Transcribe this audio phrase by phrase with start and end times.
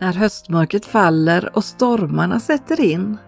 [0.00, 3.18] När höstmörkret faller och stormarna sätter in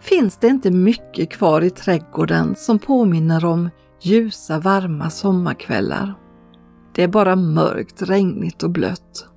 [0.00, 3.70] finns det inte mycket kvar i trädgården som påminner om
[4.02, 6.14] ljusa varma sommarkvällar.
[6.94, 9.28] Det är bara mörkt, regnigt och blött.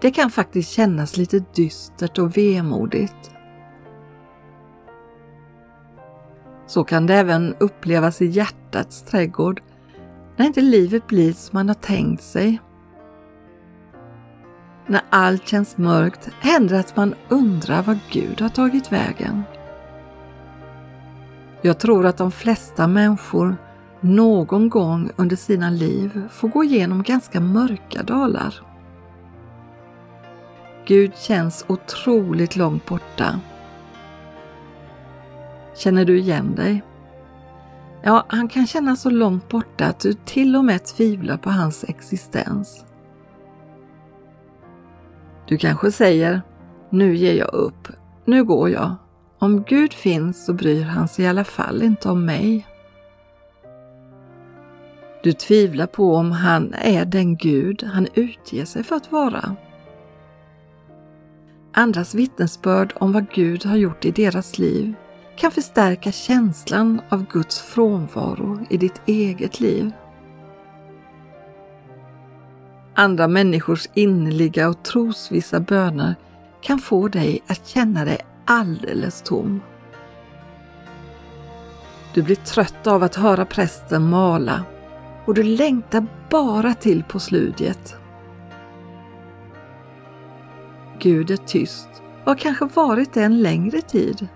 [0.00, 3.30] Det kan faktiskt kännas lite dystert och vemodigt.
[6.66, 9.62] Så kan det även upplevas i hjärtats trädgård
[10.36, 12.60] när inte livet blir som man har tänkt sig.
[14.92, 19.42] När allt känns mörkt händer att man undrar var Gud har tagit vägen.
[21.62, 23.56] Jag tror att de flesta människor
[24.00, 28.54] någon gång under sina liv får gå igenom ganska mörka dalar.
[30.86, 33.40] Gud känns otroligt långt borta.
[35.76, 36.82] Känner du igen dig?
[38.02, 41.84] Ja, han kan kännas så långt borta att du till och med tvivlar på hans
[41.88, 42.84] existens.
[45.46, 46.42] Du kanske säger,
[46.90, 47.88] nu ger jag upp,
[48.24, 48.94] nu går jag.
[49.38, 52.66] Om Gud finns så bryr han sig i alla fall inte om mig.
[55.22, 59.56] Du tvivlar på om han är den Gud han utger sig för att vara.
[61.72, 64.94] Andras vittnesbörd om vad Gud har gjort i deras liv
[65.36, 69.92] kan förstärka känslan av Guds frånvaro i ditt eget liv.
[73.02, 76.14] Andra människors innerliga och trosvissa böner
[76.60, 79.60] kan få dig att känna dig alldeles tom.
[82.14, 84.64] Du blir trött av att höra prästen mala
[85.24, 87.96] och du längtar bara till på sludiet.
[90.98, 91.88] Gud är tyst
[92.20, 94.28] och har kanske varit det en längre tid.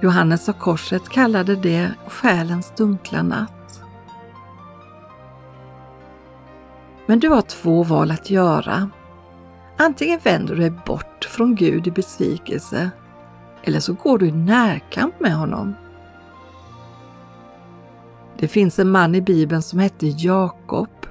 [0.00, 3.61] Johannes av Korset kallade det själens dunkla natt.
[7.12, 8.90] Men du har två val att göra.
[9.76, 12.90] Antingen vänder du dig bort från Gud i besvikelse
[13.62, 15.74] eller så går du i närkamp med honom.
[18.38, 21.06] Det finns en man i Bibeln som hette Jakob.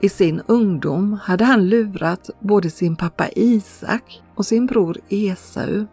[0.00, 5.86] I sin ungdom hade han lurat både sin pappa Isak och sin bror Esau.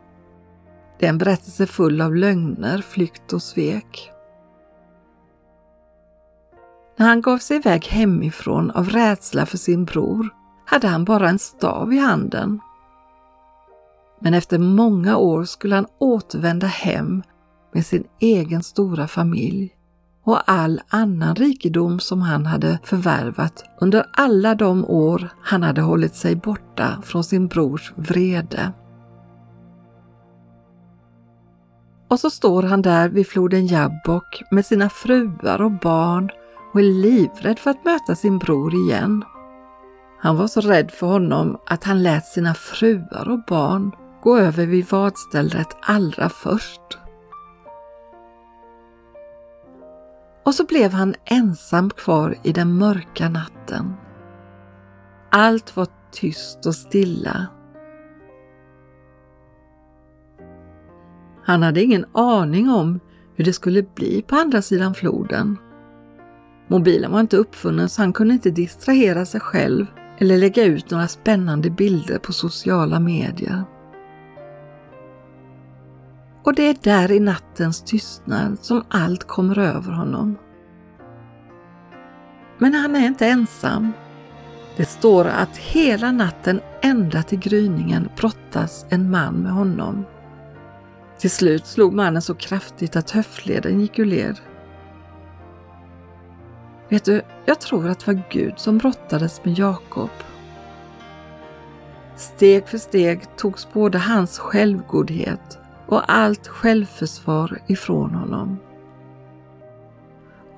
[0.99, 4.11] Det är en berättelse full av lögner, flykt och svek.
[6.97, 10.29] När han gav sig iväg hemifrån av rädsla för sin bror
[10.65, 12.59] hade han bara en stav i handen.
[14.21, 17.23] Men efter många år skulle han återvända hem
[17.73, 19.71] med sin egen stora familj
[20.23, 26.15] och all annan rikedom som han hade förvärvat under alla de år han hade hållit
[26.15, 28.71] sig borta från sin brors vrede.
[32.07, 36.29] Och så står han där vid floden Jabbok med sina fruar och barn
[36.75, 39.23] och är livrädd för att möta sin bror igen.
[40.19, 43.91] Han var så rädd för honom att han lät sina fruar och barn
[44.23, 46.81] gå över vid vadstället allra först.
[50.43, 53.93] Och så blev han ensam kvar i den mörka natten.
[55.29, 57.47] Allt var tyst och stilla.
[61.43, 62.99] Han hade ingen aning om
[63.35, 65.57] hur det skulle bli på andra sidan floden.
[66.67, 69.85] Mobilen var inte uppfunnen så han kunde inte distrahera sig själv
[70.17, 73.63] eller lägga ut några spännande bilder på sociala medier.
[76.43, 80.37] Och det är där i nattens tystnad som allt kommer över honom.
[82.57, 83.91] Men han är inte ensam.
[84.77, 90.05] Det står att hela natten ända till gryningen brottas en man med honom.
[91.17, 94.39] Till slut slog mannen så kraftigt att höftleden gick ur led.
[96.89, 100.09] Vet du, jag tror att det var Gud som brottades med Jakob.
[102.15, 105.57] Steg för steg togs både hans självgodhet
[105.87, 108.57] och allt självförsvar ifrån honom.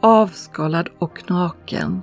[0.02, 2.02] Avskalad och naken.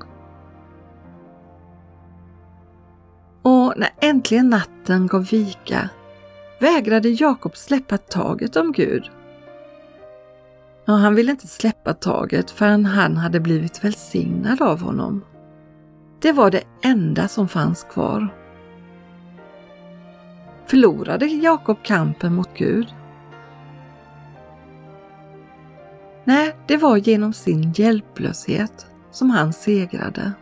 [3.43, 5.89] Och när äntligen natten gav vika
[6.61, 9.11] vägrade Jakob släppa taget om Gud
[10.87, 15.25] och han ville inte släppa taget förrän han hade blivit välsignad av honom.
[16.21, 18.29] Det var det enda som fanns kvar.
[20.67, 22.95] Förlorade Jakob kampen mot Gud?
[26.25, 30.33] Nej, det var genom sin hjälplöshet som han segrade.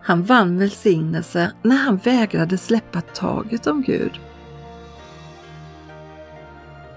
[0.00, 4.20] Han vann välsignelse när han vägrade släppa taget om Gud.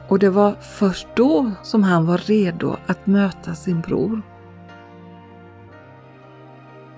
[0.07, 4.21] Och det var först då som han var redo att möta sin bror.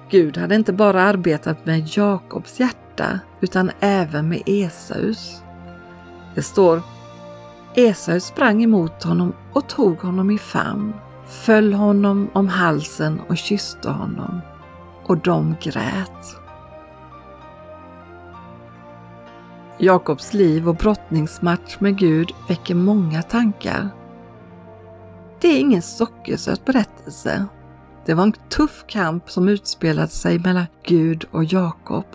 [0.10, 5.44] Gud hade inte bara arbetat med Jakobs hjärta utan även med Esaus.
[6.36, 6.82] Det står
[7.76, 10.94] Esau sprang emot honom och tog honom i famn,
[11.28, 14.42] föll honom om halsen och kysste honom.
[15.06, 16.40] Och de grät.
[19.82, 23.90] Jakobs liv och brottningsmatch med Gud väcker många tankar.
[25.42, 27.46] Det är ingen sockersöt berättelse.
[28.06, 32.06] Det var en tuff kamp som utspelade sig mellan Gud och Jakob.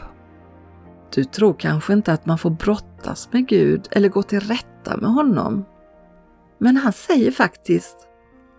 [1.14, 5.11] Du tror kanske inte att man får brottas med Gud eller gå till rätta med
[5.11, 5.64] honom.
[6.58, 7.96] Men han säger faktiskt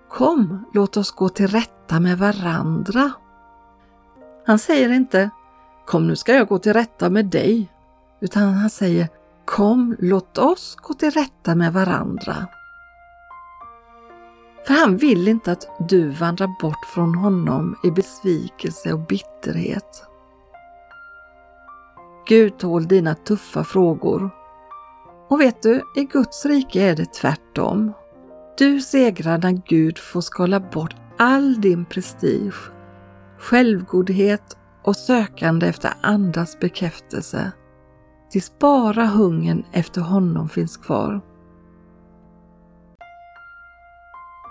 [0.10, 3.12] Kom, låt oss gå till rätta med varandra.
[4.46, 5.30] Han säger inte
[5.86, 7.72] Kom, nu ska jag gå till rätta med dig.
[8.20, 9.10] Utan han säger
[9.46, 12.48] Kom, låt oss gå till rätta med varandra.
[14.68, 20.04] För han vill inte att du vandrar bort från honom i besvikelse och bitterhet.
[22.28, 24.30] Gud tål dina tuffa frågor.
[25.30, 27.94] Och vet du, i Guds rike är det tvärtom.
[28.58, 32.72] Du segrar när Gud får skala bort all din prestige,
[33.40, 37.52] självgodhet och sökande efter andras bekräftelse
[38.36, 41.22] tills bara hungern efter honom finns kvar.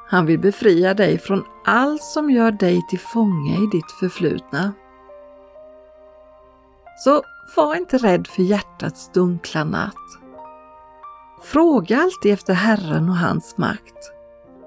[0.08, 4.72] Han vill befria dig från allt som gör dig till fånge i ditt förflutna.
[6.96, 7.22] Så
[7.56, 10.18] var inte rädd för hjärtats dunkla natt.
[11.42, 14.12] Fråga alltid efter Herren och hans makt.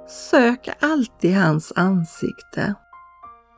[0.10, 2.76] Sök alltid hans ansikte.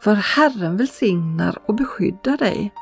[0.01, 2.73] För Herren välsignar och beskyddar dig.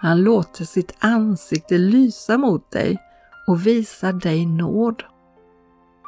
[0.00, 2.98] Han låter sitt ansikte lysa mot dig
[3.46, 5.02] och visar dig nåd.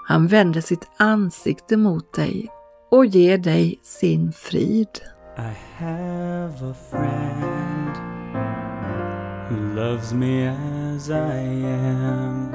[0.08, 2.50] Han vänder sitt ansikte mot dig
[2.90, 4.88] och ger dig sin frid.
[5.36, 7.96] I have a friend
[9.48, 12.52] who loves me as I am.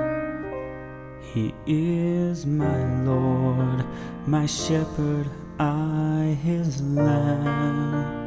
[1.34, 3.84] He is my Lord,
[4.26, 5.30] my shepherd,
[5.60, 8.25] I his lamb.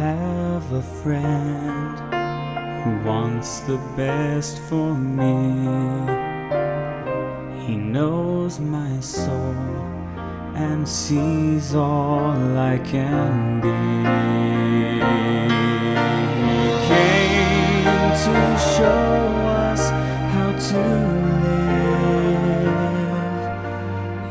[0.00, 1.98] Have a friend
[2.82, 5.36] who wants the best for me.
[7.66, 9.54] He knows my soul
[10.54, 13.68] and sees all I can be.
[16.48, 17.84] He came
[18.24, 18.36] to
[18.74, 19.12] show
[19.68, 19.82] us
[20.32, 20.82] how to
[22.24, 22.72] live.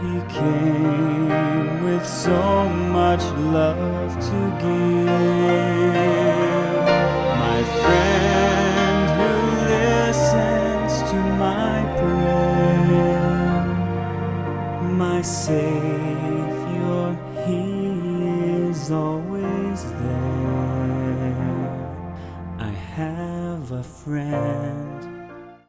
[0.01, 3.23] He came with so much
[3.53, 4.88] love to give.